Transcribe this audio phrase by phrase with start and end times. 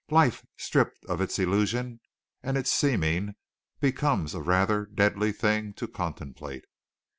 [0.09, 1.99] Life stripped of its illusion
[2.41, 3.35] and its seeming
[3.79, 6.65] becomes a rather deadly thing to contemplate.